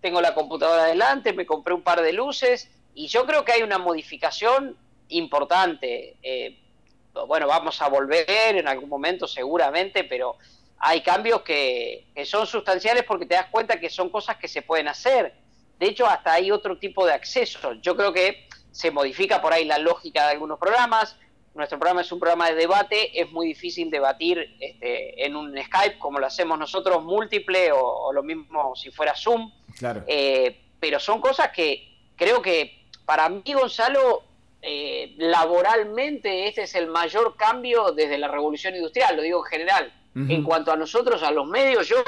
[0.01, 3.63] Tengo la computadora adelante, me compré un par de luces y yo creo que hay
[3.63, 4.75] una modificación
[5.07, 6.17] importante.
[6.21, 6.59] Eh,
[7.25, 8.25] bueno, vamos a volver
[8.57, 10.35] en algún momento seguramente, pero
[10.79, 14.87] hay cambios que, son sustanciales porque te das cuenta que son cosas que se pueden
[14.87, 15.33] hacer.
[15.79, 17.73] De hecho, hasta hay otro tipo de acceso.
[17.73, 21.17] Yo creo que se modifica por ahí la lógica de algunos programas.
[21.55, 25.97] Nuestro programa es un programa de debate, es muy difícil debatir este, en un Skype
[25.97, 29.51] como lo hacemos nosotros, múltiple o, lo mismo si fuera Zoom.
[29.79, 30.03] Claro.
[30.05, 34.23] Eh, pero son cosas que creo que para mí, Gonzalo,
[34.61, 39.93] eh, laboralmente este es el mayor cambio desde la revolución industrial, lo digo en general.
[40.29, 42.03] En cuanto a nosotros, a los medios, yo,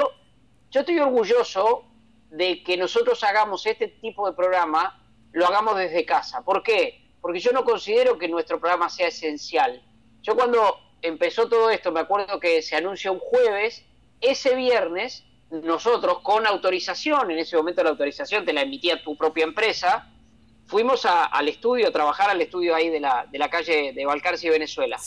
[0.72, 1.84] yo estoy orgulloso
[2.32, 6.42] de que nosotros hagamos este tipo de programa, lo hagamos desde casa.
[6.44, 7.14] ¿Por qué?
[7.22, 9.84] Porque yo no considero que nuestro programa sea esencial.
[10.22, 13.86] Yo cuando empezó todo esto, me acuerdo que se anuncia un jueves,
[14.22, 19.44] ese viernes, nosotros con autorización, en ese momento la autorización te la emitía tu propia
[19.44, 20.08] empresa,
[20.66, 24.48] fuimos al estudio, a trabajar al estudio ahí de la, de la calle de Balcarce
[24.48, 24.98] y Venezuela.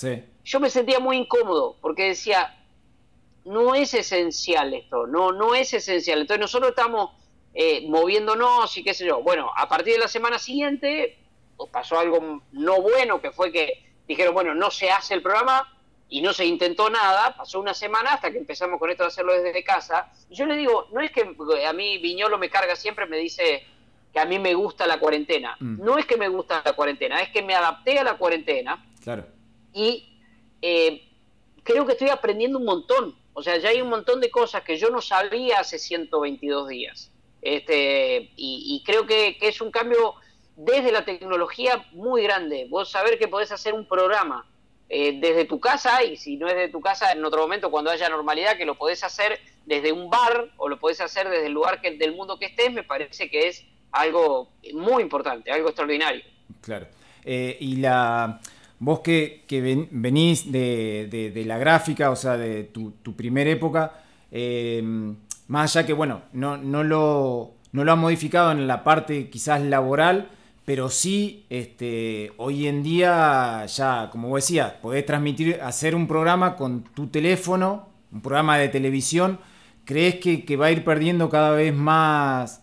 [0.45, 2.62] Yo me sentía muy incómodo porque decía,
[3.45, 6.21] no es esencial esto, no, no es esencial.
[6.21, 7.11] Entonces nosotros estamos
[7.55, 9.23] eh, moviéndonos y qué sé yo.
[9.23, 11.19] Bueno, a partir de la semana siguiente
[11.57, 15.73] pues, pasó algo no bueno, que fue que dijeron, bueno, no se hace el programa
[16.09, 17.35] y no se intentó nada.
[17.37, 20.13] Pasó una semana hasta que empezamos con esto de hacerlo desde casa.
[20.29, 21.35] Y yo le digo, no es que
[21.67, 23.65] a mí Viñolo me carga siempre, me dice
[24.13, 25.57] que a mí me gusta la cuarentena.
[25.59, 25.83] Mm.
[25.83, 28.85] No es que me gusta la cuarentena, es que me adapté a la cuarentena.
[29.03, 29.27] Claro.
[29.73, 30.19] Y
[30.61, 31.03] eh,
[31.63, 33.17] creo que estoy aprendiendo un montón.
[33.35, 37.11] O sea, ya hay un montón de cosas que yo no sabía hace 122 días.
[37.41, 40.15] Este, y, creo que, es un cambio
[40.57, 42.67] desde la tecnología muy grande.
[42.71, 44.47] Vos saber que podés hacer un programa
[44.89, 47.91] eh, desde tu casa y si no es de tu casa en otro momento cuando
[47.91, 51.53] haya normalidad que lo podés hacer desde un bar o lo podés hacer desde el
[51.53, 56.23] lugar del mundo que estés, me parece que es algo muy importante, algo extraordinario.
[56.61, 56.87] Claro.
[57.25, 58.41] Eh, y la
[58.83, 59.45] vos que,
[59.93, 63.93] venís de, la gráfica, o sea, de tu, primera época,
[64.33, 64.83] eh,
[65.47, 69.63] más allá que, bueno, no, no, lo, no lo han modificado en la parte quizás
[69.63, 70.31] laboral,
[70.65, 76.57] pero sí, este, hoy en día ya, como vos decías, podés transmitir, hacer un programa
[76.57, 79.39] con tu teléfono, un programa de televisión,
[79.85, 82.62] ¿crees que va a ir perdiendo cada vez más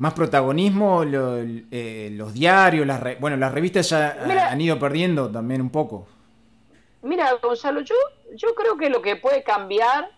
[0.00, 5.68] más protagonismo eh, los diarios, las bueno, las revistas ya han ido perdiendo también un
[5.68, 6.08] poco.
[7.02, 7.94] Mira, Gonzalo, yo,
[8.34, 10.10] yo creo que lo que puede cambiar,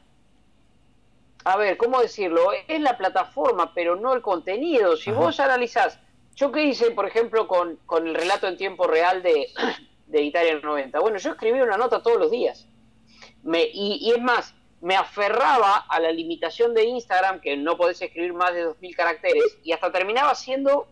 [1.42, 2.50] a ver, ¿cómo decirlo?
[2.68, 4.96] Es la plataforma, pero no el contenido.
[4.96, 5.98] Si vos analizás,
[6.36, 9.48] yo qué hice, por ejemplo, con, con el relato en tiempo real de,
[10.06, 11.00] de Italia 90.
[11.00, 12.68] Bueno, yo escribí una nota todos los días.
[13.42, 18.02] Me, y, y es más, me aferraba a la limitación de Instagram, que no podés
[18.02, 20.88] escribir más de 2.000 caracteres, y hasta terminaba siendo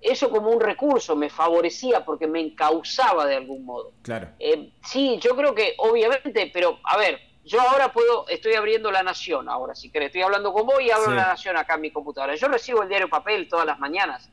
[0.00, 3.92] eso como un recurso, me favorecía porque me encauzaba de algún modo.
[4.02, 4.28] Claro.
[4.38, 9.02] Eh, sí, yo creo que obviamente, pero a ver, yo ahora puedo, estoy abriendo La
[9.02, 11.90] Nación ahora, si querés, estoy hablando con vos y abro La Nación acá en mi
[11.90, 12.36] computadora.
[12.36, 14.30] Yo recibo el diario papel todas las mañanas.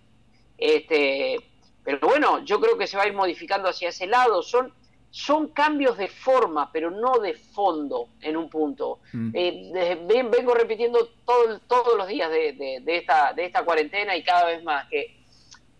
[0.57, 1.37] Este,
[1.83, 4.43] pero bueno, yo creo que se va a ir modificando hacia ese lado.
[4.43, 4.73] Son
[5.11, 8.99] son cambios de forma, pero no de fondo en un punto.
[9.11, 9.31] Mm.
[9.33, 9.97] Eh,
[10.29, 14.87] vengo repitiendo todo, todos los días de, esta, de esta cuarentena y cada vez más
[14.87, 15.17] que,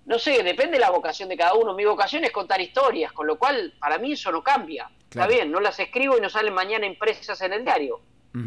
[0.05, 1.75] no sé, depende de la vocación de cada uno.
[1.75, 4.89] Mi vocación es contar historias, con lo cual para mí eso no cambia.
[5.09, 7.99] Está bien, no las escribo y no salen mañana impresas en el diario,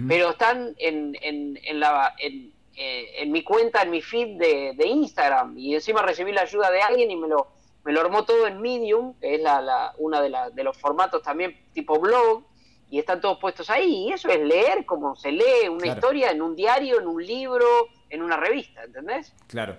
[0.08, 2.14] pero están en, en, en la...
[2.18, 6.40] En, eh, en mi cuenta, en mi feed de, de Instagram y encima recibí la
[6.40, 7.48] ayuda de alguien y me lo,
[7.84, 11.22] me lo armó todo en Medium, que es la, la una de, de, los formatos
[11.22, 12.44] también tipo blog,
[12.90, 14.08] y están todos puestos ahí.
[14.08, 17.66] Y eso es leer como se lee una historia en un diario, en un libro,
[18.10, 19.32] en una revista, ¿entendés?
[19.46, 19.76] Claro.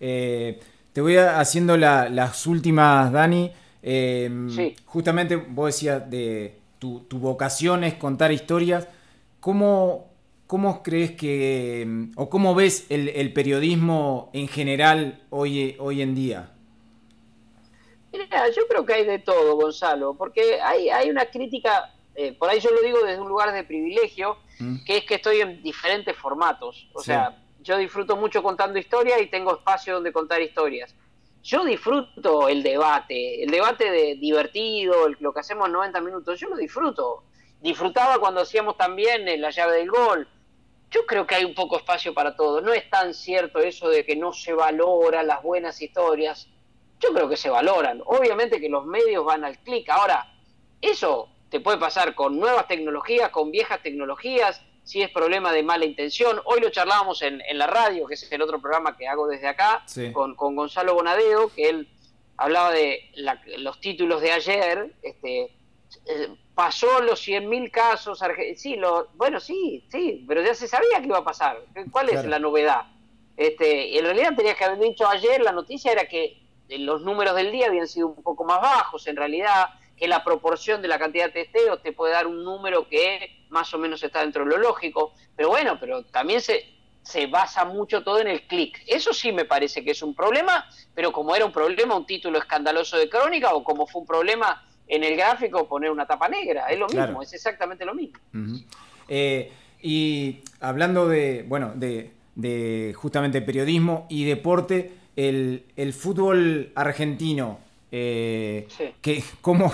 [0.00, 0.58] Eh,
[0.92, 3.52] te voy haciendo las últimas, Dani.
[3.82, 8.88] Eh, justamente vos decías de tu, vocación es contar historias.
[9.38, 10.08] ¿Cómo,
[10.46, 16.55] ¿Cómo crees que, o cómo ves el, el periodismo en general hoy, hoy en día?
[18.18, 22.48] Mira, yo creo que hay de todo, Gonzalo, porque hay, hay una crítica, eh, por
[22.48, 24.84] ahí yo lo digo desde un lugar de privilegio, mm.
[24.84, 26.88] que es que estoy en diferentes formatos.
[26.94, 30.94] O sea, yo disfruto mucho contando historias y tengo espacio donde contar historias.
[31.42, 36.48] Yo disfruto el debate, el debate de divertido, lo que hacemos en 90 minutos, yo
[36.48, 37.22] lo disfruto.
[37.60, 40.28] Disfrutaba cuando hacíamos también la llave del gol.
[40.90, 42.60] yo creo que hay un poco espacio para todo.
[42.60, 46.48] No es tan cierto eso de que no se valoran las buenas historias.
[47.00, 48.02] Yo creo que se valoran.
[48.06, 49.88] Obviamente que los medios van al clic.
[49.90, 50.32] Ahora,
[50.80, 55.84] eso te puede pasar con nuevas tecnologías, con viejas tecnologías, si es problema de mala
[55.84, 56.40] intención.
[56.44, 59.84] Hoy lo charlábamos en, la radio, que es el otro programa que hago desde acá,
[60.12, 61.88] con, Gonzalo Bonadeo, que él
[62.36, 63.10] hablaba de
[63.58, 64.94] los títulos de ayer.
[65.02, 65.50] Este,
[66.06, 68.20] eh, pasó los 100.000 casos,
[68.56, 71.62] sí, lo, bueno, sí, sí, pero ya se sabía que iba a pasar.
[71.90, 72.82] ¿Cuál es la novedad?
[73.36, 77.52] Este, en realidad tenía que haber dicho ayer, la noticia era que los números del
[77.52, 81.26] día habían sido un poco más bajos, en realidad, que la proporción de la cantidad
[81.26, 84.58] de testeos te puede dar un número que más o menos está dentro de lo
[84.58, 86.64] lógico, pero bueno, pero también se,
[87.02, 88.82] se basa mucho todo en el clic.
[88.86, 92.38] Eso sí me parece que es un problema, pero como era un problema, un título
[92.38, 96.66] escandaloso de crónica, o como fue un problema en el gráfico poner una tapa negra.
[96.66, 98.18] Es lo mismo, es exactamente lo mismo.
[99.08, 99.52] Eh,
[99.82, 107.58] y hablando de, bueno, de, justamente periodismo y deporte, el, fútbol argentino,
[107.90, 108.68] eh,
[109.00, 109.72] que, ¿cómo,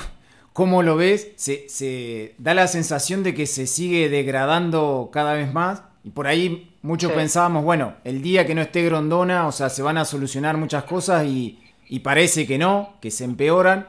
[0.52, 1.32] ¿cómo, lo ves?
[1.36, 5.82] Se, se, da la sensación de que se sigue degradando cada vez más.
[6.04, 9.82] Y por ahí muchos pensábamos, bueno, el día que no esté Grondona, o sea, se
[9.82, 13.88] van a solucionar muchas cosas y, y parece que no, que se empeoran.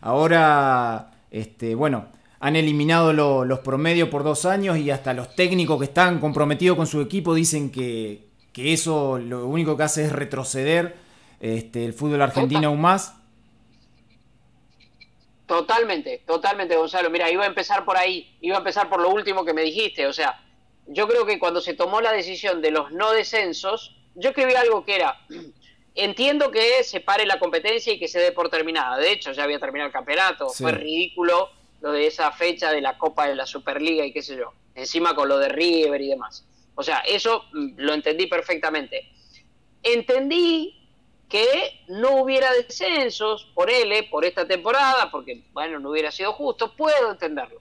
[0.00, 2.06] Ahora, este, bueno,
[2.40, 3.12] han eliminado
[3.44, 7.34] los promedios por dos años y hasta los técnicos que están comprometidos con su equipo
[7.34, 10.96] dicen que, eso lo único que hace es retroceder
[11.40, 13.14] este, el fútbol argentino aún más.
[15.46, 17.10] Totalmente, totalmente, Gonzalo.
[17.10, 20.06] Mira, iba a empezar por ahí, iba a empezar por lo último que me dijiste.
[20.06, 20.40] O sea,
[20.86, 24.84] yo creo que cuando se tomó la decisión de los no descensos, yo escribí algo
[24.84, 25.18] que era,
[25.96, 28.96] Entiendo que se pare la competencia y que se dé por terminada.
[28.96, 30.48] De hecho, ya había terminado el campeonato.
[30.48, 34.36] Fue ridículo lo de esa fecha de la Copa de la Superliga y qué sé
[34.36, 34.52] yo.
[34.74, 36.44] Encima con lo de River y demás.
[36.74, 39.10] O sea, eso mm, lo entendí perfectamente.
[39.82, 40.80] Entendí
[41.28, 46.74] que no hubiera descensos por L, por esta temporada, porque, bueno, no hubiera sido justo.
[46.76, 47.60] Puedo entenderlo.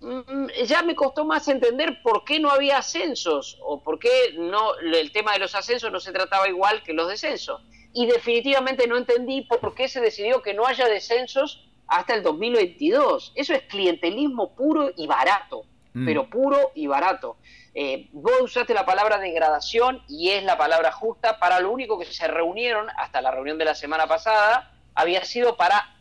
[0.00, 4.76] Mm, ya me costó más entender por qué no había ascensos o por qué no
[4.78, 7.62] el tema de los ascensos no se trataba igual que los descensos.
[7.92, 13.32] Y definitivamente no entendí por qué se decidió que no haya descensos hasta el 2022.
[13.34, 16.06] Eso es clientelismo puro y barato, mm.
[16.06, 17.36] pero puro y barato.
[17.74, 21.38] Eh, vos usaste la palabra degradación y es la palabra justa.
[21.38, 25.56] Para lo único que se reunieron hasta la reunión de la semana pasada había sido
[25.56, 25.94] para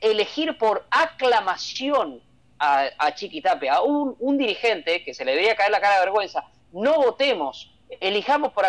[0.00, 2.22] elegir por aclamación
[2.58, 6.44] a, a Chiquitape, a un, dirigente que se le debería caer la cara de vergüenza,
[6.72, 8.64] no votemos, elijamos por,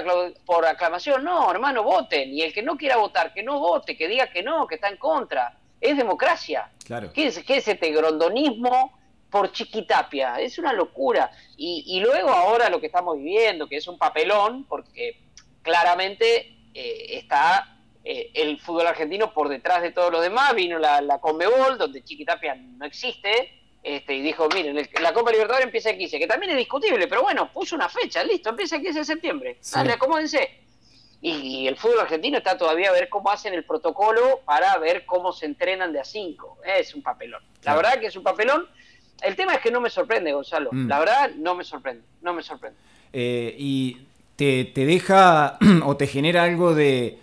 [0.45, 4.07] por aclamación, no, hermano, voten, y el que no quiera votar, que no vote, que
[4.07, 6.69] diga que no, que está en contra, es democracia.
[6.85, 7.11] Claro.
[7.13, 8.97] ¿Qué es, qué es este grondonismo
[9.31, 10.39] por Chiquitapia?
[10.39, 11.31] Es una locura.
[11.57, 15.17] Y, luego ahora lo que estamos viviendo, que es un papelón, porque
[15.61, 21.01] claramente eh, está eh, el fútbol argentino por detrás de todo lo demás, vino la,
[21.01, 25.97] la Conmebol, donde Chiquitapia no existe, este, y dijo, miren, la Copa Libertadores empieza el
[25.97, 29.05] 15, que también es discutible, pero bueno, puso una fecha, listo, empieza el 15 de
[29.05, 30.61] septiembre, dale, acomódense.
[31.23, 35.31] Y, el fútbol argentino está todavía a ver cómo hacen el protocolo para ver cómo
[35.31, 36.57] se entrenan de a 5.
[36.65, 37.43] Es un papelón.
[37.61, 38.67] La verdad que es un papelón.
[39.21, 40.69] El tema es que no me sorprende, Gonzalo.
[40.71, 40.87] Mm.
[40.87, 42.03] La verdad, no me sorprende.
[42.21, 42.77] No me sorprende.
[43.13, 47.19] Eh, y te, te deja o te genera algo de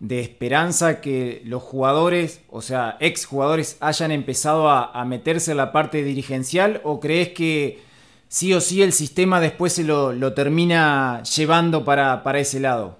[0.00, 5.72] de esperanza que los jugadores, o sea, ex jugadores, hayan empezado a, meterse en la
[5.72, 6.80] parte dirigencial?
[6.84, 7.82] ¿O crees que
[8.28, 12.98] sí o sí el sistema después se lo, termina llevando para, ese lado?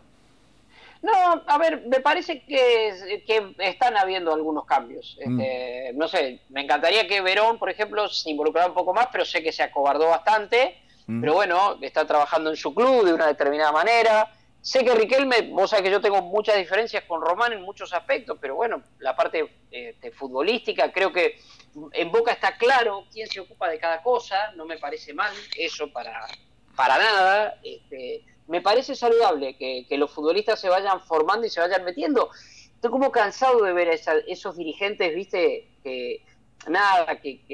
[1.03, 5.17] No, a ver, me parece que, que están habiendo algunos cambios.
[5.25, 5.41] Mm.
[5.41, 9.25] Este, no sé, me encantaría que Verón, por ejemplo, se involucrara un poco más, pero
[9.25, 10.77] sé que se acobardó bastante.
[11.07, 11.21] Mm.
[11.21, 14.31] Pero bueno, está trabajando en su club de una determinada manera.
[14.61, 18.37] Sé que Riquelme, vos sabés que yo tengo muchas diferencias con Román en muchos aspectos,
[18.39, 21.39] pero bueno, la parte eh, futbolística, creo que
[21.93, 25.91] en Boca está claro quién se ocupa de cada cosa, no me parece mal eso
[25.91, 26.27] para,
[26.77, 27.59] para nada.
[27.63, 32.31] Este, me parece saludable que, los futbolistas se vayan formando y se vayan metiendo.
[32.75, 33.94] Estoy como cansado de ver a
[34.27, 36.25] esos dirigentes, viste, que
[36.67, 37.44] nada, que,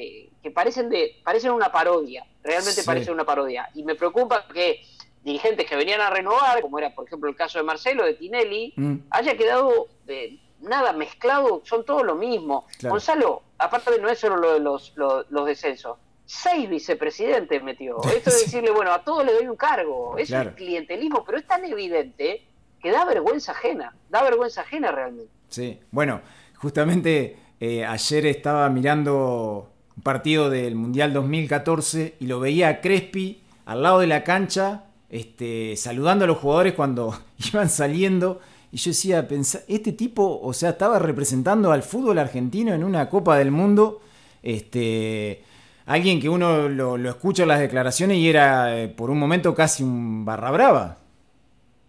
[0.42, 3.68] que, parecen, de, parecen una parodia, realmente parecen una parodia.
[3.74, 4.80] Y me preocupa que
[5.22, 8.72] dirigentes que venían a renovar, como era por ejemplo el caso de Marcelo, de Tinelli,
[8.76, 8.97] mm.
[9.11, 12.66] haya quedado eh, nada mezclado, son todos lo mismo.
[12.80, 18.02] Gonzalo, aparte de no es solo lo de los, los descensos, seis vicepresidentes metió.
[18.14, 20.18] Esto es decirle, bueno, a todos le doy un cargo.
[20.18, 22.42] Es un clientelismo, pero es tan evidente
[22.80, 25.32] que da vergüenza ajena, da vergüenza ajena realmente.
[25.48, 26.20] Sí, bueno,
[26.56, 33.42] justamente eh, ayer estaba mirando un partido del Mundial 2014 y lo veía a Crespi
[33.64, 37.18] al lado de la cancha, este, saludando a los jugadores cuando
[37.52, 38.40] iban saliendo.
[38.72, 39.26] Y yo decía,
[39.68, 44.00] este tipo, o sea, estaba representando al fútbol argentino en una Copa del Mundo.
[44.42, 45.42] Este,
[45.87, 49.82] alguien que uno lo, escucha en las declaraciones y era eh, por un momento casi
[49.82, 50.99] un barra brava.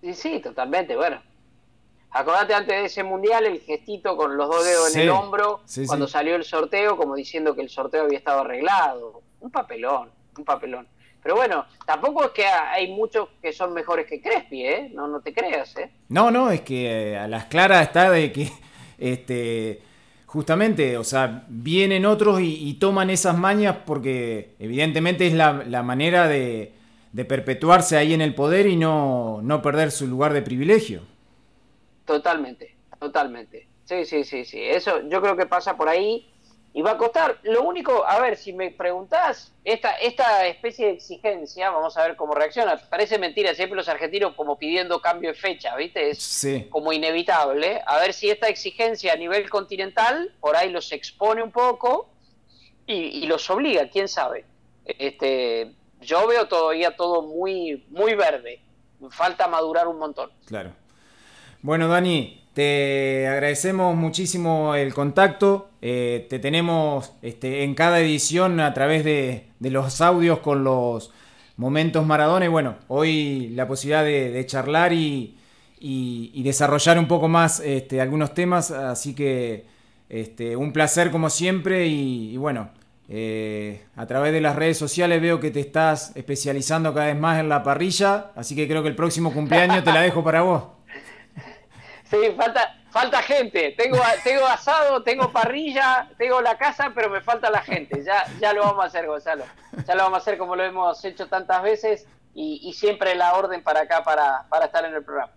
[0.01, 0.95] Sí, sí, totalmente.
[0.95, 1.21] Bueno,
[2.11, 6.07] acordate antes de ese mundial el gestito con los dos dedos en el hombro cuando
[6.07, 9.21] salió el sorteo, como diciendo que el sorteo había estado arreglado.
[9.41, 10.87] Un papelón, un papelón.
[11.21, 14.91] Pero bueno, tampoco es que hay muchos que son mejores que Crespi, ¿eh?
[14.93, 15.91] No, no te creas, ¿eh?
[16.07, 18.49] No, no, es que eh, a las claras está de que
[18.97, 19.81] este
[20.27, 26.73] justamente, o sea, vienen otros y, toman esas mañas porque evidentemente es la, manera de,
[27.27, 31.01] perpetuarse ahí en el poder y no, no perder su lugar de privilegio.
[32.05, 33.67] Totalmente, totalmente.
[33.85, 34.59] Sí, sí, sí, sí.
[34.61, 36.29] Eso yo creo que pasa por ahí
[36.77, 37.39] y va a costar.
[37.41, 42.15] Lo único, a ver, si me preguntás, esta, esta especie de exigencia, vamos a ver
[42.15, 42.77] cómo reacciona.
[42.77, 46.11] Parece mentira, siempre los argentinos como pidiendo cambio de fecha, ¿viste?
[46.11, 47.81] Es como inevitable.
[47.83, 52.09] A ver si esta exigencia a nivel continental por ahí los expone un poco
[52.85, 54.45] y, los obliga, quién sabe.
[54.85, 58.61] Este, yo veo todavía todo muy, muy verde.
[59.09, 60.29] Falta madurar un montón.
[60.45, 60.73] Claro.
[61.63, 65.69] Bueno, Dani, te agradecemos muchísimo el contacto.
[65.79, 71.11] Eh, te tenemos este, en cada edición a través de, los audios con los
[71.55, 72.45] momentos Maradona.
[72.45, 75.35] Y bueno, hoy la posibilidad de, charlar y,
[76.43, 78.71] desarrollar un poco más este, algunos temas.
[78.71, 79.65] Así que
[80.09, 81.85] este, un placer como siempre.
[81.85, 82.71] Y, bueno,
[83.07, 87.39] eh, a través de las redes sociales veo que te estás especializando cada vez más
[87.39, 88.31] en la parrilla.
[88.35, 90.76] Así que creo que el próximo cumpleaños te la dejo para vos.
[92.09, 93.75] Sí, falta, falta gente.
[93.77, 98.03] Tengo, tengo asado, tengo parrilla, tengo la casa, pero me falta la gente.
[98.03, 99.43] Ya, ya lo vamos a hacer, Gonzalo.
[99.85, 103.63] Ya lo vamos a hacer como lo hemos hecho tantas veces y, siempre la orden
[103.63, 105.31] para acá para, estar en el programa.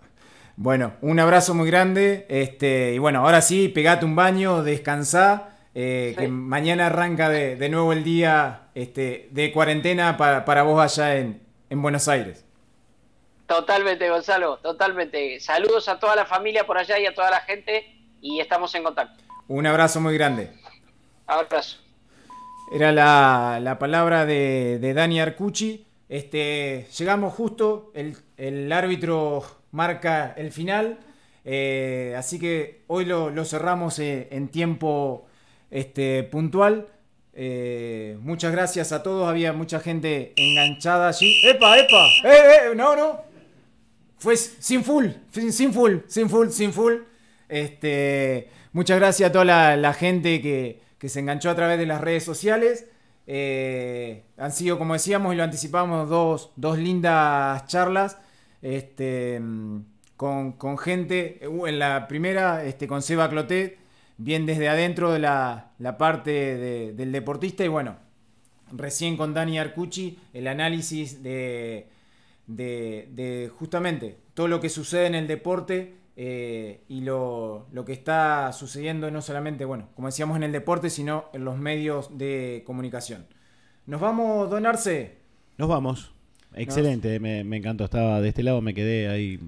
[0.56, 2.26] Bueno, un abrazo muy grande.
[2.28, 5.48] Este, y bueno, ahora sí, pegate un baño, descansá.
[5.74, 11.16] Eh, que mañana arranca de, nuevo el día este, de cuarentena para, para vos allá
[11.16, 11.40] en,
[11.70, 12.44] en Buenos Aires.
[13.50, 15.40] Totalmente, Gonzalo, totalmente.
[15.40, 17.84] Saludos a toda la familia por allá y a toda la gente
[18.20, 19.24] y estamos en contacto.
[19.48, 20.52] Un abrazo muy grande.
[21.26, 21.78] Abrazo.
[22.72, 25.84] Era la, palabra de, Dani Arcucci.
[26.08, 27.92] Este, llegamos justo,
[28.36, 29.42] el, árbitro
[29.72, 31.00] marca el final,
[31.44, 35.26] eh, así que hoy lo, cerramos eh, en tiempo
[35.72, 36.86] este, puntual.
[37.34, 41.34] Eh, muchas gracias a todos, había mucha gente enganchada allí.
[41.44, 42.06] ¡Epa, epa!
[42.24, 42.74] ¡Eh, eh!
[42.76, 43.29] No, no,
[44.20, 46.94] fue sin full, sin full, sin full, sin full.
[47.48, 52.22] Este, muchas gracias a toda la, gente que, se enganchó a través de las redes
[52.22, 52.86] sociales.
[53.26, 58.18] Eh, han sido, como decíamos y lo anticipamos, dos, lindas charlas
[58.60, 59.40] este,
[60.18, 61.40] con, gente.
[61.48, 63.78] Uh, en la primera, este, con Seba Clotet,
[64.18, 67.64] bien desde adentro de la, parte del deportista.
[67.64, 67.96] Y bueno,
[68.70, 71.88] recién con Dani Arcucci, el análisis de
[72.56, 79.10] de, justamente todo lo que sucede en el deporte eh, y lo, que está sucediendo
[79.10, 83.26] no solamente, bueno, como decíamos en el deporte, sino en los medios de comunicación.
[83.86, 85.16] ¿Nos vamos, a donarse
[85.56, 86.12] Nos vamos.
[86.54, 87.84] Excelente, me, encantó.
[87.84, 89.38] Estaba de este lado, me quedé ahí.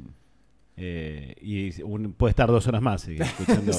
[0.77, 1.71] Eh, y
[2.17, 3.73] puede estar dos horas más eh, escuchando.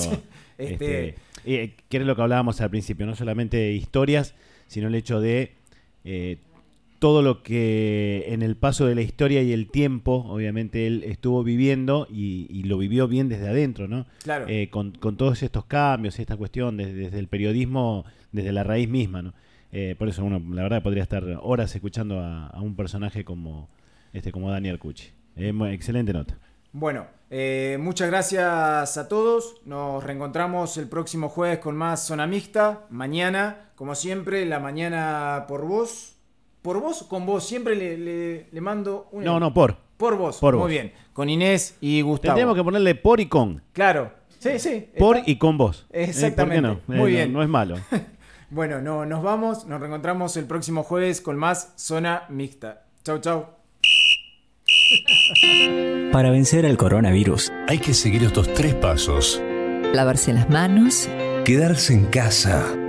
[0.57, 1.15] este...
[1.43, 4.35] que era lo que hablábamos al principio, no solamente historias,
[4.67, 5.55] sino el hecho de
[7.03, 11.43] todo lo que en el paso de la historia y el tiempo, obviamente él estuvo
[11.43, 14.05] viviendo y, lo vivió bien desde adentro, ¿no?
[14.23, 14.45] Claro.
[14.47, 19.33] Eh, con, todos estos cambios, esta cuestión, desde, el periodismo, desde la raíz misma, ¿no?
[19.73, 23.67] Eh, por eso uno, la verdad, podría estar horas escuchando a, un personaje como
[24.13, 25.11] este, como Daniel Cucci.
[25.35, 26.37] excelente nota.
[26.71, 29.57] Bueno, eh, muchas gracias a todos.
[29.65, 32.85] Nos reencontramos el próximo jueves con más Zona Mixta.
[32.89, 36.12] Mañana, como siempre, la mañana por vos
[36.63, 39.23] por vos, con vos, siempre le, le, mando un...
[39.23, 39.75] No, no, por.
[39.97, 40.37] Por vos.
[40.37, 40.93] Por Muy bien.
[41.11, 42.35] Con Inés y Gustavo.
[42.35, 43.61] Tenemos que ponerle por y con.
[43.73, 44.13] Claro.
[44.39, 44.89] Sí, sí.
[44.97, 45.85] Por y con vos.
[45.91, 46.61] Eh, Exactamente.
[46.61, 46.79] no?
[46.87, 47.33] Muy eh, bien.
[47.33, 47.75] No, es malo.
[48.49, 49.65] bueno, no, nos vamos.
[49.65, 52.85] Nos reencontramos el próximo jueves con más Zona Mixta.
[53.03, 53.45] Chau, chau.
[56.13, 59.41] Para vencer al coronavirus hay que seguir estos tres pasos.
[59.93, 61.09] Lavarse las manos.
[61.43, 62.82] Quedarse en casa